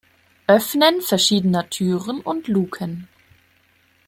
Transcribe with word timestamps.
Öffnen 0.47 1.01
verschiedener 1.03 1.69
Türen 1.69 2.21
und 2.21 2.47
Luken. 2.47 3.07